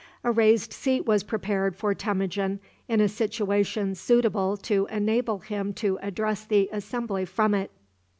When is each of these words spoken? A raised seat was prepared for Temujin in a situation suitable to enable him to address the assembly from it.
A 0.23 0.31
raised 0.31 0.73
seat 0.73 1.05
was 1.05 1.21
prepared 1.21 1.75
for 1.75 1.93
Temujin 1.93 2.59
in 2.87 3.01
a 3.01 3.07
situation 3.07 3.93
suitable 3.93 4.57
to 4.57 4.87
enable 4.87 5.37
him 5.37 5.75
to 5.75 5.99
address 6.01 6.43
the 6.43 6.67
assembly 6.73 7.23
from 7.23 7.53
it. 7.53 7.69